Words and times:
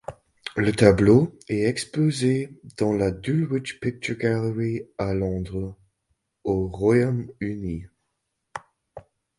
Le 0.55 0.71
tableau 0.71 1.37
est 1.47 1.61
exposé 1.65 2.59
dans 2.79 2.91
la 2.91 3.11
Dulwich 3.11 3.79
Picture 3.79 4.17
Gallery, 4.17 4.87
à 4.97 5.13
Londres, 5.13 5.77
au 6.43 6.67
Royaume-Uni. 6.69 7.85